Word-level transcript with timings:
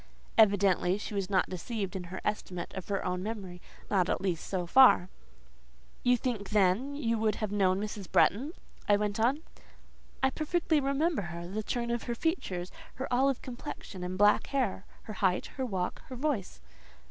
Evidently 0.35 0.97
she 0.97 1.13
was 1.13 1.29
not 1.29 1.47
deceived 1.47 1.95
in 1.95 2.05
her 2.05 2.19
estimate 2.25 2.73
of 2.73 2.87
her 2.87 3.05
own 3.05 3.21
memory; 3.21 3.61
not, 3.91 4.09
at 4.09 4.19
least, 4.19 4.47
so 4.47 4.65
far. 4.65 5.09
"You 6.01 6.17
think, 6.17 6.49
then, 6.49 6.95
you 6.95 7.19
would 7.19 7.35
have 7.35 7.51
known 7.51 7.79
Mrs. 7.79 8.11
Bretton?" 8.11 8.53
I 8.89 8.97
went 8.97 9.19
on. 9.19 9.43
"I 10.23 10.31
perfectly 10.31 10.79
remembered 10.79 11.25
her; 11.25 11.47
the 11.47 11.61
turn 11.61 11.91
of 11.91 12.01
her 12.05 12.15
features, 12.15 12.71
her 12.95 13.07
olive 13.13 13.43
complexion, 13.43 14.03
and 14.03 14.17
black 14.17 14.47
hair, 14.47 14.87
her 15.03 15.13
height, 15.13 15.45
her 15.57 15.65
walk, 15.67 16.01
her 16.07 16.15
voice." 16.15 16.61